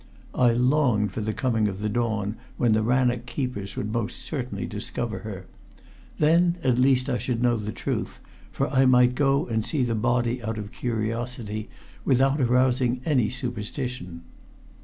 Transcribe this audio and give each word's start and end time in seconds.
I 0.33 0.51
longed 0.51 1.11
for 1.11 1.21
the 1.21 1.31
coming 1.31 1.67
of 1.67 1.77
the 1.79 1.87
dawn 1.87 2.35
when 2.57 2.71
the 2.73 2.81
Rannoch 2.81 3.27
keepers 3.27 3.75
would 3.75 3.91
most 3.93 4.17
certainly 4.23 4.65
discover 4.65 5.19
her. 5.19 5.45
Then 6.17 6.57
at 6.63 6.79
least 6.79 7.07
I 7.07 7.19
should 7.19 7.43
know 7.43 7.55
the 7.55 7.71
truth, 7.71 8.19
for 8.51 8.67
I 8.71 8.87
might 8.87 9.13
go 9.13 9.45
and 9.45 9.63
see 9.63 9.83
the 9.83 9.93
body 9.93 10.41
out 10.41 10.57
of 10.57 10.71
curiosity 10.71 11.69
without 12.03 12.41
arousing 12.41 13.01
any 13.05 13.29
suspicion. 13.29 14.23